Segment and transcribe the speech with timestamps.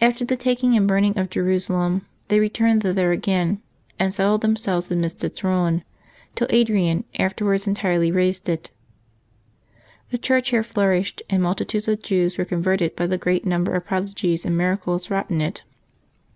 [0.00, 3.60] After the taking and burning of Jerusalem they returned thither again,
[3.98, 5.82] and settled themselves amidst its ruins,
[6.36, 8.70] till Adrian afterwards entirely razed it.
[10.10, 13.74] The Cliurch here flourished, and multitudes of Jews were con verted by the great number
[13.74, 15.64] of prodigies and miracles wrought in it.